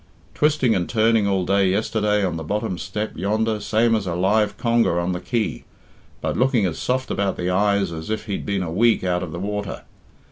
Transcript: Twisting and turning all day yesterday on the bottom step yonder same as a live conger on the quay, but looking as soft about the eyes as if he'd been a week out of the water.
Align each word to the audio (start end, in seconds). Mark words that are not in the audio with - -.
Twisting 0.33 0.73
and 0.73 0.89
turning 0.89 1.27
all 1.27 1.45
day 1.45 1.69
yesterday 1.69 2.25
on 2.25 2.35
the 2.35 2.43
bottom 2.43 2.79
step 2.79 3.15
yonder 3.15 3.59
same 3.59 3.93
as 3.93 4.07
a 4.07 4.15
live 4.15 4.57
conger 4.57 4.99
on 4.99 5.11
the 5.11 5.19
quay, 5.19 5.63
but 6.21 6.35
looking 6.35 6.65
as 6.65 6.79
soft 6.79 7.11
about 7.11 7.37
the 7.37 7.51
eyes 7.51 7.91
as 7.91 8.09
if 8.09 8.25
he'd 8.25 8.43
been 8.43 8.63
a 8.63 8.71
week 8.71 9.03
out 9.03 9.21
of 9.21 9.31
the 9.31 9.37
water. 9.37 9.83